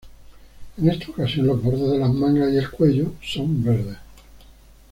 En 0.79 0.89
esta 0.89 1.11
ocasión 1.11 1.45
los 1.45 1.61
bordes 1.61 1.91
de 1.91 1.99
las 1.99 2.09
mangas 2.09 2.51
y 2.51 2.57
el 2.57 2.71
cuello 2.71 3.13
son 3.21 3.63
verdes. 3.63 3.97